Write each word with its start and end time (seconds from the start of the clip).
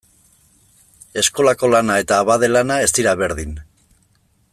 Eskolako 1.23 1.69
lana 1.73 1.99
eta 2.05 2.17
abade 2.25 2.49
lana 2.55 2.79
ez 2.87 2.91
dira 3.01 3.13
berdin. 3.21 3.53